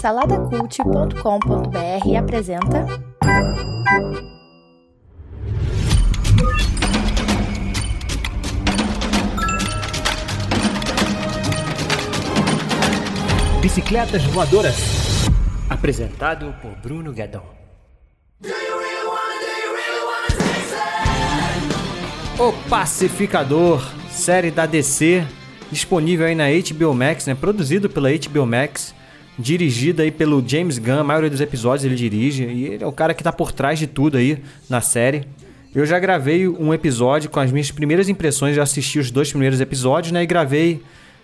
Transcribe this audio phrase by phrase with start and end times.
[0.00, 2.84] Saladacult.com.br apresenta.
[13.60, 14.74] Bicicletas Voadoras.
[15.70, 17.44] Apresentado por Bruno Guedon.
[22.36, 25.24] O Pacificador, série da DC,
[25.70, 27.36] disponível aí na HBO Max, né?
[27.36, 28.92] Produzido pela HBO Max,
[29.38, 32.92] dirigida aí pelo James Gunn, a maioria dos episódios ele dirige, e ele é o
[32.92, 35.24] cara que tá por trás de tudo aí na série.
[35.74, 39.58] Eu já gravei um episódio com as minhas primeiras impressões, já assisti os dois primeiros
[39.60, 40.22] episódios, né?
[40.22, 40.82] E gravei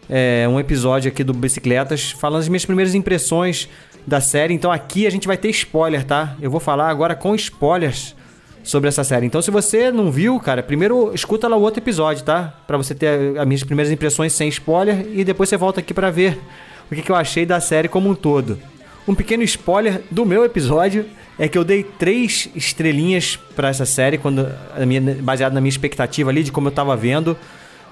[0.09, 3.69] é, um episódio aqui do Bicicletas falando as minhas primeiras impressões
[4.07, 4.55] da série.
[4.55, 6.35] Então aqui a gente vai ter spoiler, tá?
[6.41, 8.17] Eu vou falar agora com spoilers
[8.65, 9.27] sobre essa série.
[9.27, 12.55] Então se você não viu, cara, primeiro escuta lá o outro episódio, tá?
[12.67, 16.11] Para você ter as minhas primeiras impressões sem spoiler e depois você volta aqui para
[16.11, 16.39] ver
[16.91, 18.59] o que, que eu achei da série como um todo.
[19.07, 21.07] Um pequeno spoiler do meu episódio
[21.39, 24.47] é que eu dei três estrelinhas para essa série, quando
[25.23, 27.37] baseado na minha expectativa ali de como eu tava vendo.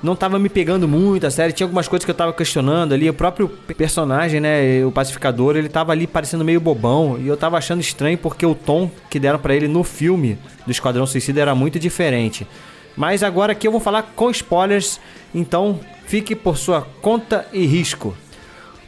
[0.03, 3.09] Não tava me pegando muito a série, tinha algumas coisas que eu tava questionando ali.
[3.09, 7.19] O próprio personagem, né, o pacificador, ele tava ali parecendo meio bobão.
[7.19, 10.71] E eu tava achando estranho porque o tom que deram para ele no filme do
[10.71, 12.47] Esquadrão Suicida era muito diferente.
[12.95, 15.01] Mas agora aqui eu vou falar com spoilers,
[15.35, 18.15] então fique por sua conta e risco.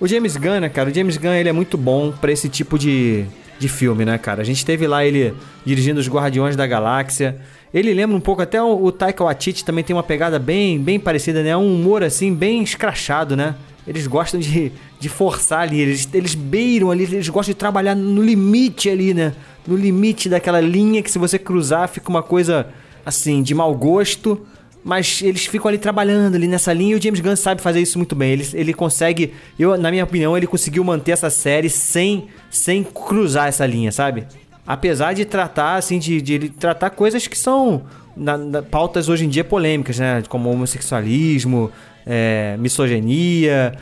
[0.00, 0.91] O James Gunn, né, cara?
[0.91, 3.24] O James Gunn ele é muito bom para esse tipo de,
[3.58, 4.42] de filme, né, cara?
[4.42, 7.36] A gente teve lá ele dirigindo os Guardiões da Galáxia.
[7.74, 11.00] Ele lembra um pouco, até o, o Taika Waititi também tem uma pegada bem, bem
[11.00, 11.56] parecida, né?
[11.56, 13.56] Um humor assim, bem escrachado, né?
[13.88, 18.22] Eles gostam de, de forçar ali, eles, eles beiram ali, eles gostam de trabalhar no
[18.22, 19.34] limite ali, né?
[19.66, 22.69] No limite daquela linha que se você cruzar fica uma coisa
[23.04, 24.46] assim, de mau gosto
[24.84, 27.98] mas eles ficam ali trabalhando ali nessa linha e o James Gunn sabe fazer isso
[27.98, 28.32] muito bem.
[28.32, 33.48] Ele, ele consegue, eu, na minha opinião, ele conseguiu manter essa série sem, sem cruzar
[33.48, 34.26] essa linha, sabe?
[34.66, 37.82] Apesar de tratar, assim, de, de tratar coisas que são
[38.16, 40.22] na, na, pautas hoje em dia polêmicas, né?
[40.28, 41.70] Como homossexualismo,
[42.06, 43.74] é, misoginia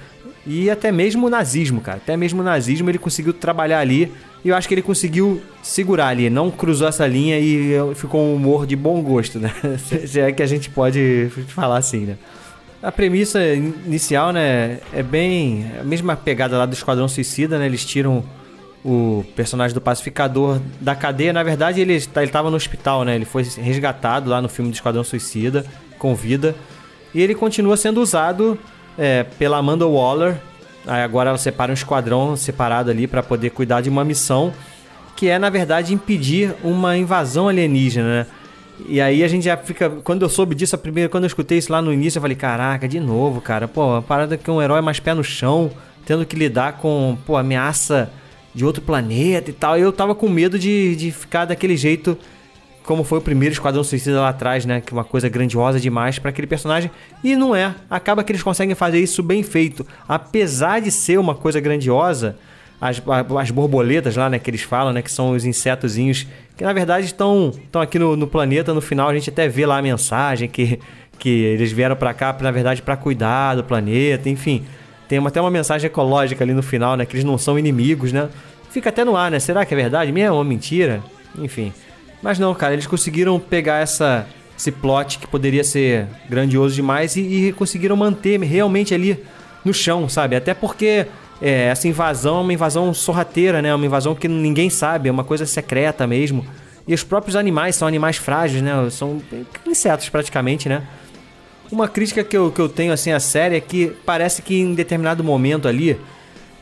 [0.46, 1.98] e até mesmo nazismo, cara.
[1.98, 4.12] Até mesmo nazismo ele conseguiu trabalhar ali
[4.44, 8.36] e eu acho que ele conseguiu segurar ali, não cruzou essa linha e ficou um
[8.36, 9.52] humor de bom gosto, né?
[10.06, 12.16] Se é que a gente pode falar assim, né?
[12.80, 17.66] A premissa inicial, né, é bem a mesma pegada lá do Esquadrão Suicida, né?
[17.66, 18.22] Eles tiram
[18.84, 21.32] o personagem do pacificador da cadeia.
[21.32, 23.16] Na verdade, ele tá, estava no hospital, né?
[23.16, 25.66] Ele foi resgatado lá no filme do Esquadrão Suicida,
[25.98, 26.54] com vida.
[27.12, 28.56] E ele continua sendo usado
[28.98, 30.36] é, pela Amanda Waller,
[30.86, 34.52] Aí agora ela separa um esquadrão separado ali para poder cuidar de uma missão
[35.16, 38.26] que é, na verdade, impedir uma invasão alienígena, né?
[38.86, 39.88] E aí a gente já fica.
[40.04, 42.36] Quando eu soube disso, a primeira, quando eu escutei isso lá no início, eu falei,
[42.36, 43.66] caraca, de novo, cara.
[43.66, 45.70] Pô, uma parada que um herói mais pé no chão,
[46.04, 48.10] tendo que lidar com, pô, ameaça
[48.54, 49.78] de outro planeta e tal.
[49.78, 52.16] E eu tava com medo de, de ficar daquele jeito
[52.86, 54.80] como foi o primeiro Esquadrão Suicida lá atrás, né?
[54.80, 56.88] Que é uma coisa grandiosa demais para aquele personagem.
[57.22, 57.74] E não é.
[57.90, 59.84] Acaba que eles conseguem fazer isso bem feito.
[60.08, 62.36] Apesar de ser uma coisa grandiosa,
[62.80, 63.02] as,
[63.38, 64.38] as borboletas lá, né?
[64.38, 65.02] Que eles falam, né?
[65.02, 68.72] Que são os insetozinhos que na verdade estão, aqui no, no planeta.
[68.72, 70.78] No final a gente até vê lá a mensagem que,
[71.18, 74.30] que eles vieram para cá, na verdade, para cuidar do planeta.
[74.30, 74.64] Enfim,
[75.08, 77.04] tem até uma mensagem ecológica ali no final, né?
[77.04, 78.28] Que eles não são inimigos, né?
[78.70, 79.40] Fica até no ar, né?
[79.40, 81.02] Será que é verdade mesmo ou mentira?
[81.36, 81.72] Enfim.
[82.22, 87.20] Mas não, cara, eles conseguiram pegar essa, esse plot que poderia ser grandioso demais e,
[87.20, 89.22] e conseguiram manter realmente ali
[89.64, 90.36] no chão, sabe?
[90.36, 91.06] Até porque
[91.40, 93.74] é, essa invasão é uma invasão sorrateira, né?
[93.74, 96.44] Uma invasão que ninguém sabe, é uma coisa secreta mesmo.
[96.88, 98.72] E os próprios animais são animais frágeis, né?
[98.90, 99.20] São
[99.66, 100.86] insetos praticamente, né?
[101.70, 104.72] Uma crítica que eu, que eu tenho assim à série é que parece que em
[104.72, 105.98] determinado momento ali,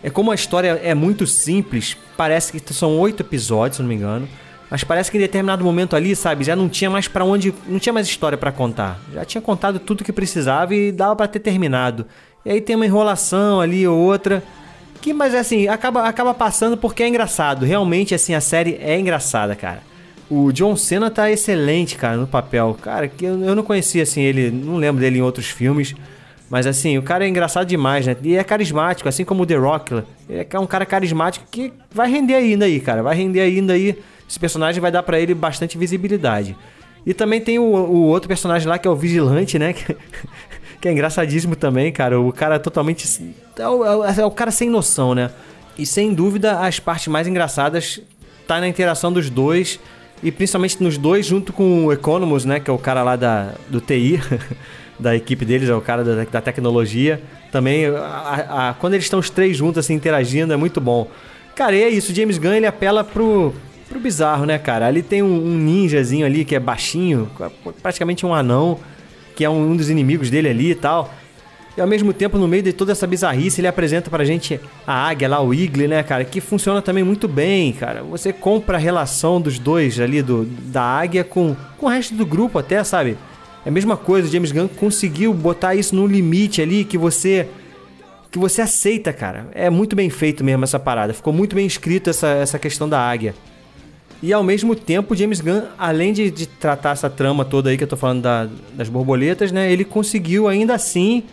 [0.03, 3.95] é como a história é muito simples, parece que são oito episódios, se não me
[3.95, 4.27] engano.
[4.75, 7.79] Mas parece que em determinado momento ali, sabe, já não tinha mais para onde, não
[7.79, 8.99] tinha mais história para contar.
[9.13, 12.05] Já tinha contado tudo que precisava e dava para ter terminado.
[12.45, 14.43] E aí tem uma enrolação ali ou outra,
[15.01, 17.65] que mas assim, acaba acaba passando porque é engraçado.
[17.65, 19.81] Realmente assim, a série é engraçada, cara.
[20.29, 22.77] O John Cena tá excelente, cara, no papel.
[22.83, 25.95] Cara, que eu, eu não conhecia assim ele, não lembro dele em outros filmes.
[26.51, 28.17] Mas assim, o cara é engraçado demais, né?
[28.25, 30.03] E é carismático, assim como o The Rock.
[30.29, 33.05] Ele é um cara carismático que vai render ainda aí, cara.
[33.05, 33.97] Vai render ainda aí
[34.29, 36.57] esse personagem vai dar para ele bastante visibilidade.
[37.07, 39.75] E também tem o, o, outro personagem lá que é o Vigilante, né?
[40.81, 42.21] Que, é engraçadíssimo também, cara.
[42.21, 43.35] O cara totalmente.
[43.59, 45.31] É o, é o cara sem noção, né?
[45.79, 48.03] E sem dúvida as partes mais engraçadas
[48.47, 49.81] tá na interação dos dois.
[50.23, 52.61] E principalmente nos dois, junto com o Economus, né?
[52.61, 54.21] Que é o cara lá da, do TI.
[54.99, 57.21] da equipe deles, é o cara da, da tecnologia.
[57.51, 61.09] Também, a, a, quando eles estão os três juntos, assim, interagindo, é muito bom.
[61.55, 63.55] Cara, e é isso, James Gunn, ele apela pro,
[63.95, 64.87] pro bizarro, né, cara?
[64.87, 67.31] Ali tem um, um ninjazinho ali que é baixinho,
[67.81, 68.81] praticamente um anão,
[69.37, 71.15] que é um, um dos inimigos dele ali e tal.
[71.77, 75.09] E ao mesmo tempo, no meio de toda essa bizarrice, ele apresenta pra gente a
[75.09, 76.25] águia lá, o Igli, né, cara?
[76.25, 78.03] Que funciona também muito bem, cara.
[78.03, 82.27] Você compra a relação dos dois ali, do, da águia com, com o resto do
[82.27, 83.17] grupo até, sabe?
[83.65, 87.49] É a mesma coisa, o James Gunn conseguiu botar isso no limite ali que você
[88.31, 89.47] que você aceita, cara.
[89.55, 91.15] É muito bem feito mesmo essa parada.
[91.15, 93.33] Ficou muito bem escrito essa, essa questão da águia.
[94.25, 97.85] E ao mesmo tempo, James Gunn, além de, de tratar essa trama toda aí que
[97.85, 99.71] eu tô falando da, das borboletas, né?
[99.71, 101.25] Ele conseguiu ainda assim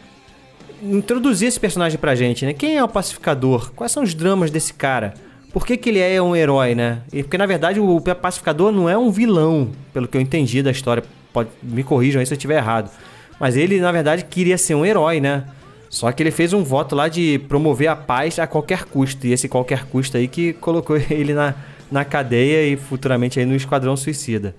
[0.84, 2.52] introduzir esse personagem pra gente, né?
[2.52, 3.72] Quem é o pacificador?
[3.78, 5.14] Quais são os dramas desse cara?
[5.54, 7.00] Por que, que ele é um herói, né?
[7.14, 10.72] E porque na verdade o pacificador não é um vilão, pelo que eu entendi da
[10.72, 11.02] história.
[11.32, 12.92] Pode, me corrijam aí se eu estiver errado.
[13.40, 15.46] Mas ele, na verdade, queria ser um herói, né?
[15.90, 19.26] Só que ele fez um voto lá de promover a paz a qualquer custo.
[19.28, 21.56] E esse qualquer custo aí que colocou ele na,
[21.92, 24.56] na cadeia e futuramente aí no Esquadrão Suicida.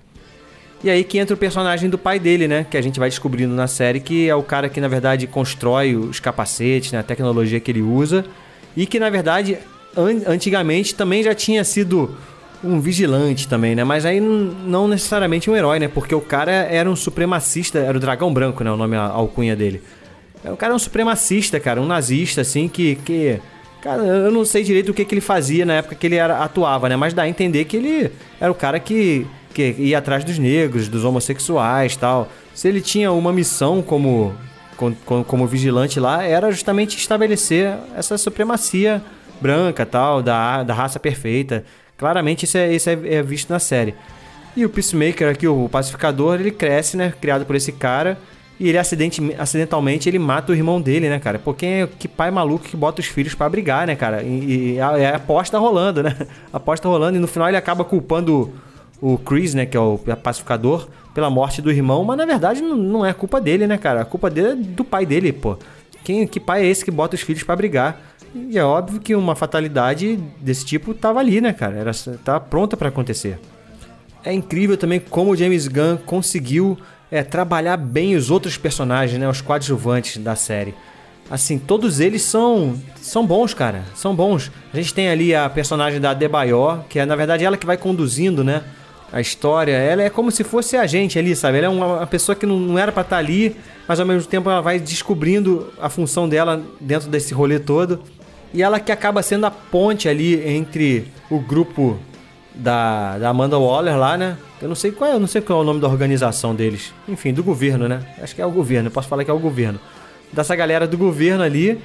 [0.83, 2.65] E aí que entra o personagem do pai dele, né?
[2.69, 5.95] Que a gente vai descobrindo na série que é o cara que, na verdade, constrói
[5.95, 6.99] os capacetes, né?
[6.99, 8.25] A tecnologia que ele usa.
[8.75, 9.57] E que, na verdade,
[9.95, 12.15] an antigamente também já tinha sido
[12.61, 13.83] um vigilante também, né?
[13.85, 15.87] Mas aí não necessariamente um herói, né?
[15.87, 18.71] Porque o cara era um supremacista, era o Dragão Branco, né?
[18.71, 19.81] O nome, a alcunha dele.
[20.43, 22.95] O cara é um supremacista, cara, um nazista, assim, que...
[22.95, 23.39] que
[23.83, 26.41] Cara, eu não sei direito o que, que ele fazia na época que ele era,
[26.41, 26.95] atuava, né?
[26.95, 28.09] Mas dá a entender que ele
[28.39, 32.29] era o cara que que ia atrás dos negros, dos homossexuais tal.
[32.55, 34.33] Se ele tinha uma missão como,
[34.75, 39.03] como, como vigilante lá, era justamente estabelecer essa supremacia
[39.39, 41.63] branca tal, da, da raça perfeita.
[41.97, 43.93] Claramente isso, é, isso é, é visto na série.
[44.55, 47.13] E o Peacemaker aqui, o pacificador, ele cresce, né?
[47.19, 48.17] Criado por esse cara.
[48.59, 51.39] E ele acidente, acidentalmente ele mata o irmão dele, né, cara?
[51.39, 54.21] Pô, quem é que pai maluco que bota os filhos para brigar, né, cara?
[54.21, 56.15] E, e a, a, aposta rolando, né?
[56.51, 58.53] A aposta rolando e no final ele acaba culpando
[59.01, 63.05] o Chris, né, que é o pacificador, pela morte do irmão, mas na verdade não
[63.05, 64.01] é culpa dele, né, cara?
[64.01, 65.57] A culpa dele é do pai dele, pô.
[66.03, 68.01] Quem, que pai é esse que bota os filhos para brigar?
[68.33, 71.75] E é óbvio que uma fatalidade desse tipo tava ali, né, cara?
[71.75, 71.91] Era,
[72.23, 73.39] tá pronta para acontecer.
[74.23, 76.77] É incrível também como o James Gunn conseguiu
[77.13, 80.73] é, trabalhar bem os outros personagens, né, os coadjuvantes da série.
[81.29, 83.83] Assim, todos eles são são bons, cara.
[83.93, 84.51] São bons.
[84.73, 87.77] A gente tem ali a personagem da Debayor, que é na verdade ela que vai
[87.77, 88.63] conduzindo, né?
[89.11, 89.73] a história.
[89.73, 91.59] Ela é como se fosse a gente ali, sabe?
[91.59, 93.55] Ela é uma, uma pessoa que não, não era para estar tá ali,
[93.87, 98.01] mas ao mesmo tempo ela vai descobrindo a função dela dentro desse rolê todo.
[98.51, 101.99] E ela que acaba sendo a ponte ali entre o grupo
[102.55, 104.35] da, da Amanda Waller lá, né?
[104.63, 106.93] Eu não sei qual é, não sei qual é o nome da organização deles.
[107.05, 108.01] Enfim, do governo, né?
[108.21, 109.77] Acho que é o governo, eu posso falar que é o governo.
[110.31, 111.77] Dessa galera do governo ali.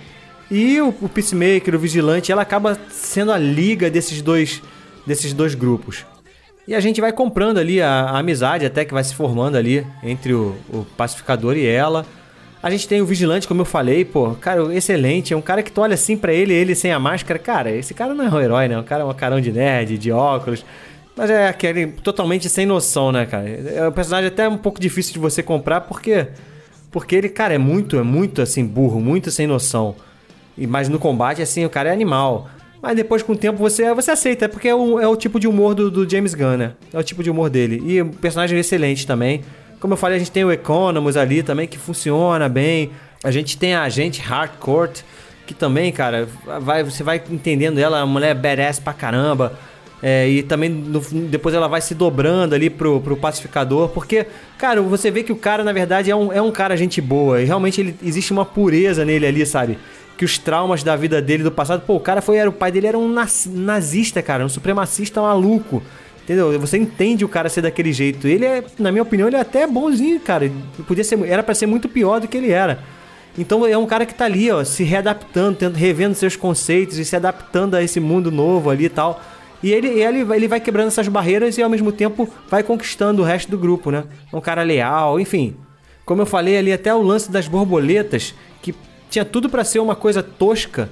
[0.48, 4.62] E o, o Peacemaker, o Vigilante, ela acaba sendo a liga desses dois,
[5.04, 6.06] desses dois grupos.
[6.69, 9.84] E a gente vai comprando ali a, a amizade até que vai se formando ali
[10.00, 12.06] entre o, o, pacificador e ela.
[12.62, 15.34] A gente tem o vigilante, como eu falei, pô, cara, excelente.
[15.34, 17.40] É um cara que tu olha assim para ele, ele sem a máscara.
[17.40, 18.78] Cara, esse cara não é um herói, né?
[18.78, 20.64] O cara é um carão de nerd, de óculos.
[21.18, 23.48] Mas é aquele totalmente sem noção, né, cara?
[23.48, 26.28] É um personagem até um pouco difícil de você comprar porque
[26.92, 29.96] porque ele, cara, é muito, é muito assim burro, muito sem noção.
[30.56, 32.48] E mas no combate assim, o cara é animal.
[32.80, 35.40] Mas depois, com o tempo, você, você aceita, é porque é o, é o tipo
[35.40, 36.72] de humor do, do, James Gunn, né?
[36.92, 37.82] É o tipo de humor dele.
[37.84, 39.42] E o personagem é excelente também.
[39.80, 42.92] Como eu falei, a gente tem o Economus ali também, que funciona bem.
[43.25, 45.00] A gente tem a agente Hardcourt,
[45.48, 46.28] que também, cara,
[46.60, 49.58] vai, você vai entendendo ela, a mulher badass pra caramba.
[50.02, 54.26] É, e também no, depois ela vai se dobrando ali pro, pro pacificador, porque,
[54.57, 57.43] cara, você vê que o cara, na verdade, é um, é um cara gente boa.
[57.43, 59.78] E realmente ele, existe uma pureza nele ali, sabe?
[60.17, 62.73] que os traumas da vida dele do passado, pô, o cara foi, era o pai
[62.73, 63.14] dele era um
[63.47, 65.81] nazista, cara, um supremacista maluco.
[66.25, 66.59] Entendeu?
[66.61, 68.26] Você entende o cara ser daquele jeito.
[68.26, 70.50] Ele é, na minha opinião, ele é até bonzinho, cara.
[70.87, 72.81] Podia ser, era para ser muito pior do que ele era.
[73.38, 77.05] Então é um cara que tá ali, ó, se readaptando, tendo, revendo seus conceitos e
[77.05, 79.23] se adaptando a esse mundo novo ali e tal.
[79.62, 83.24] E ele, ele, ele vai quebrando essas barreiras e ao mesmo tempo vai conquistando o
[83.24, 84.04] resto do grupo, né?
[84.32, 85.56] É um cara leal, enfim.
[86.04, 88.74] Como eu falei ali, até o lance das borboletas, que
[89.10, 90.88] tinha tudo para ser uma coisa tosca,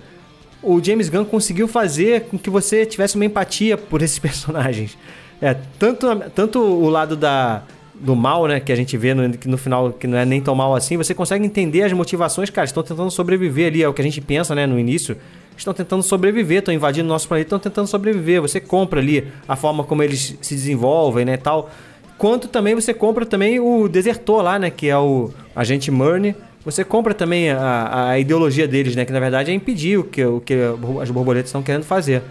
[0.62, 4.98] o James Gunn conseguiu fazer com que você tivesse uma empatia por esses personagens.
[5.40, 7.62] É, tanto, tanto o lado da,
[7.94, 10.40] do mal, né, que a gente vê no, que no final que não é nem
[10.40, 13.94] tão mal assim, você consegue entender as motivações, cara, estão tentando sobreviver ali, é o
[13.94, 15.16] que a gente pensa, né, no início.
[15.56, 18.42] Estão tentando sobreviver, estão invadindo nosso planeta, estão tentando sobreviver.
[18.42, 21.70] Você compra ali a forma como eles se desenvolvem, né, tal.
[22.18, 24.70] quanto também você compra também o Desertor lá, né?
[24.70, 26.34] Que é o agente Murney.
[26.64, 29.04] Você compra também a, a ideologia deles, né?
[29.04, 30.54] Que na verdade é impedir o que, o que
[31.00, 32.22] as borboletas estão querendo fazer.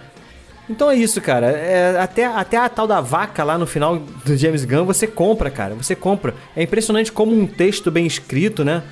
[0.69, 1.47] Então é isso, cara.
[1.47, 5.49] É, até, até a tal da vaca lá no final do James Gunn você compra,
[5.49, 5.75] cara.
[5.75, 6.33] Você compra.
[6.55, 8.83] É impressionante como um texto bem escrito, né?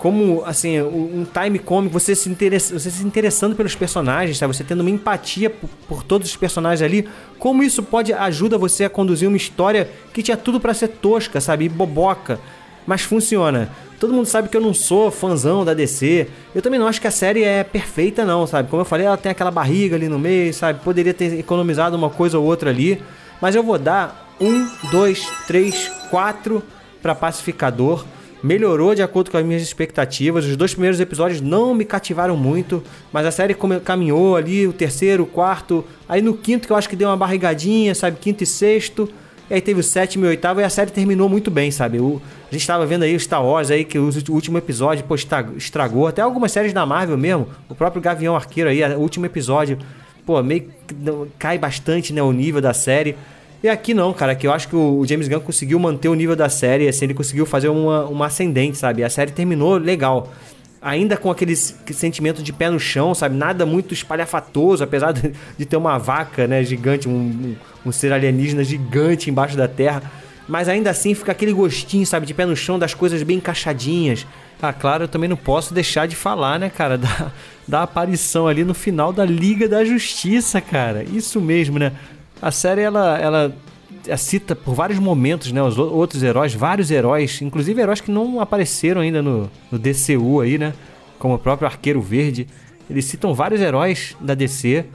[0.00, 4.56] Como, assim, um time comic, você se, interessa, você se interessando pelos personagens, sabe?
[4.56, 7.06] Você tendo uma empatia por, por todos os personagens ali.
[7.38, 11.38] Como isso pode ajuda você a conduzir uma história que tinha tudo para ser tosca,
[11.38, 11.66] sabe?
[11.66, 12.40] E boboca.
[12.86, 13.68] Mas funciona.
[14.00, 16.28] Todo mundo sabe que eu não sou fãzão da DC.
[16.54, 18.70] Eu também não acho que a série é perfeita, não, sabe?
[18.70, 20.80] Como eu falei, ela tem aquela barriga ali no meio, sabe?
[20.82, 23.02] Poderia ter economizado uma coisa ou outra ali.
[23.38, 26.62] Mas eu vou dar um, dois, três, quatro
[27.02, 28.06] para Pacificador.
[28.42, 30.46] Melhorou de acordo com as minhas expectativas.
[30.46, 32.82] Os dois primeiros episódios não me cativaram muito,
[33.12, 33.54] mas a série
[33.84, 35.84] caminhou ali, o terceiro, o quarto.
[36.08, 38.16] Aí no quinto, que eu acho que deu uma barrigadinha, sabe?
[38.18, 39.08] Quinto e sexto.
[39.50, 41.98] E aí teve o sétimo e o oitavo e a série terminou muito bem, sabe?
[41.98, 45.16] O, a gente tava vendo aí o Star Wars aí, que o último episódio, pô,
[45.56, 46.06] estragou.
[46.06, 47.48] Até algumas séries da Marvel mesmo.
[47.68, 49.76] O próprio Gavião Arqueiro aí, o último episódio,
[50.24, 50.94] pô, meio que
[51.36, 53.16] cai bastante, né, o nível da série.
[53.62, 56.34] E aqui não, cara, que eu acho que o James Gunn conseguiu manter o nível
[56.34, 59.04] da série, assim, ele conseguiu fazer uma, uma ascendente, sabe?
[59.04, 60.32] A série terminou legal
[60.80, 63.36] ainda com aquele sentimento de pé no chão, sabe?
[63.36, 69.28] Nada muito espalhafatoso, apesar de, ter uma vaca, né, gigante, um, um, ser alienígena gigante
[69.28, 70.02] embaixo da terra.
[70.48, 74.26] Mas ainda assim fica aquele gostinho, sabe, de pé no chão, das coisas bem encaixadinhas.
[74.60, 77.30] Ah, claro, eu também não posso deixar de falar, né, cara, da,
[77.68, 81.04] da aparição ali no final da Liga da Justiça, cara.
[81.04, 81.92] Isso mesmo, né?
[82.40, 83.56] A série, ela, ela
[84.16, 85.62] cita por vários momentos, né?
[85.62, 90.58] Os outros heróis, vários heróis, inclusive heróis que não apareceram ainda no, no DCU aí,
[90.58, 90.72] né?
[91.18, 92.46] Como o próprio Arqueiro Verde.
[92.88, 94.86] Eles citam vários heróis da DC.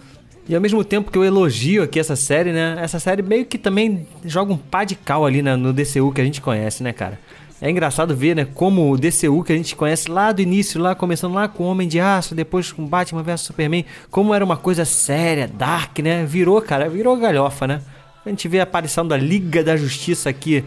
[0.47, 2.77] E ao mesmo tempo que eu elogio aqui essa série, né?
[2.79, 5.55] Essa série meio que também joga um pá de cal ali né?
[5.55, 7.19] no DCU que a gente conhece, né, cara?
[7.61, 10.93] É engraçado ver, né, como o DCU que a gente conhece lá do início, lá
[10.93, 14.83] começando lá com Homem de Aço, depois com Batman vs Superman, como era uma coisa
[14.83, 16.25] séria, dark, né?
[16.25, 17.81] Virou, cara, virou galhofa, né?
[18.25, 20.65] A gente vê a aparição da Liga da Justiça aqui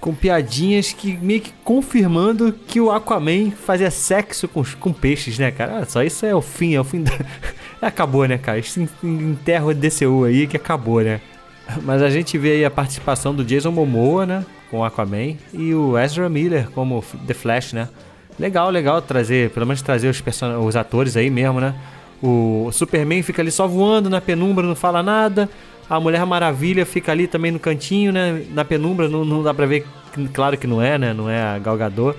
[0.00, 5.50] com piadinhas que meio que confirmando que o Aquaman fazia sexo com, com peixes, né,
[5.50, 5.78] cara?
[5.78, 7.12] Ah, só isso é o fim, é o fim da...
[7.80, 8.58] acabou, né, cara?
[8.58, 11.20] Isso enterra o DCU aí que acabou, né?
[11.82, 15.98] Mas a gente vê aí a participação do Jason Momoa, né, com Aquaman e o
[15.98, 17.88] Ezra Miller como The Flash, né?
[18.38, 20.64] Legal, legal trazer, pelo menos trazer os, person...
[20.64, 21.74] os atores aí mesmo, né?
[22.22, 25.48] O Superman fica ali só voando na penumbra, não fala nada.
[25.88, 28.44] A Mulher Maravilha fica ali também no cantinho, né?
[28.50, 29.86] Na penumbra, não, não dá pra ver.
[30.32, 31.12] Claro que não é, né?
[31.12, 32.14] Não é a Galgador.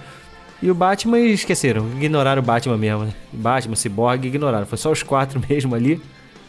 [0.61, 3.13] E o Batman esqueceram, ignoraram o Batman mesmo, né?
[3.31, 4.65] Batman, Cyborg, ignoraram.
[4.65, 6.01] Foi só os quatro mesmo ali.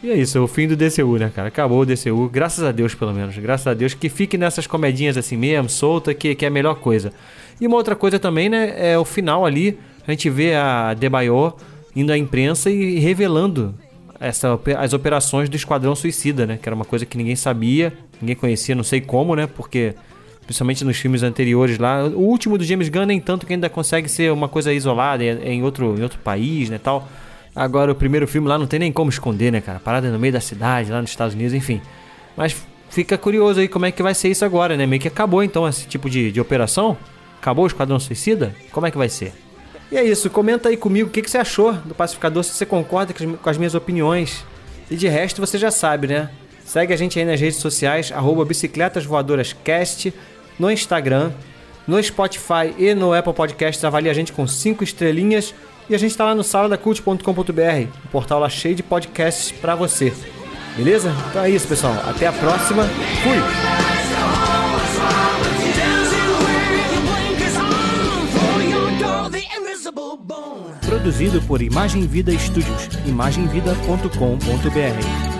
[0.03, 1.49] E é isso, é o fim do DCU, né, cara?
[1.49, 3.37] Acabou o DCU, graças a Deus, pelo menos.
[3.37, 6.75] Graças a Deus que fique nessas comedinhas assim mesmo, solta, que, que é a melhor
[6.75, 7.13] coisa.
[7.59, 9.77] E uma outra coisa também, né, é o final ali.
[10.07, 11.55] A gente vê a Debayor
[11.95, 13.75] indo à imprensa e revelando
[14.19, 16.57] essa, as operações do Esquadrão Suicida, né?
[16.61, 19.47] Que era uma coisa que ninguém sabia, ninguém conhecia, não sei como, né?
[19.47, 19.95] Porque,
[20.45, 24.07] principalmente nos filmes anteriores lá, o último do James Gunn nem tanto que ainda consegue
[24.07, 27.07] ser uma coisa isolada, em outro, em outro país, né, tal.
[27.55, 29.79] Agora, o primeiro filme lá não tem nem como esconder, né, cara?
[29.79, 31.81] Parada no meio da cidade, lá nos Estados Unidos, enfim.
[32.35, 32.55] Mas
[32.89, 34.85] fica curioso aí como é que vai ser isso agora, né?
[34.85, 36.97] Meio que acabou, então, esse tipo de, de operação.
[37.39, 38.55] Acabou o Esquadrão Suicida?
[38.71, 39.33] Como é que vai ser?
[39.91, 42.65] E é isso, comenta aí comigo o que, que você achou do Pacificador, se você
[42.65, 44.45] concorda com as minhas opiniões.
[44.89, 46.29] E de resto você já sabe, né?
[46.63, 50.13] Segue a gente aí nas redes sociais, arroba Bicicletas Voadoras Cast,
[50.57, 51.31] no Instagram,
[51.85, 53.83] no Spotify e no Apple Podcasts.
[53.83, 55.53] Avalie a gente com 5 estrelinhas.
[55.91, 60.13] E a gente está lá no saladacult.com.br, um portal lá cheio de podcasts para você.
[60.77, 61.13] Beleza?
[61.29, 61.93] Então é isso, pessoal.
[62.07, 62.85] Até a próxima.
[63.21, 63.35] Fui!
[70.85, 75.30] Produzido por Imagem Vida Studios, imagemvida.com.br.